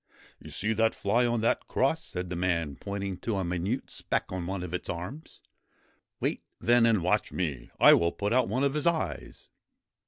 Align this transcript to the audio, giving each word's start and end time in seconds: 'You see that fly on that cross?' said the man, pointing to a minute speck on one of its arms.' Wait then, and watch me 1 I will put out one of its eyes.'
'You 0.43 0.49
see 0.49 0.73
that 0.73 0.95
fly 0.95 1.27
on 1.27 1.41
that 1.41 1.67
cross?' 1.67 2.03
said 2.09 2.31
the 2.31 2.35
man, 2.35 2.75
pointing 2.75 3.17
to 3.19 3.35
a 3.35 3.43
minute 3.43 3.91
speck 3.91 4.31
on 4.31 4.47
one 4.47 4.63
of 4.63 4.73
its 4.73 4.89
arms.' 4.89 5.41
Wait 6.19 6.41
then, 6.59 6.87
and 6.87 7.03
watch 7.03 7.31
me 7.31 7.69
1 7.77 7.89
I 7.91 7.93
will 7.93 8.11
put 8.11 8.33
out 8.33 8.49
one 8.49 8.63
of 8.63 8.75
its 8.75 8.87
eyes.' 8.87 9.49